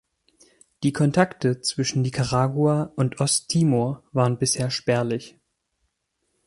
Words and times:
Die 0.81 0.93
Kontakte 0.93 1.61
zwischen 1.61 2.01
Nicaragua 2.01 2.91
und 2.95 3.19
Osttimor 3.19 4.01
waren 4.13 4.39
bisher 4.39 4.71
spärlich. 4.71 5.37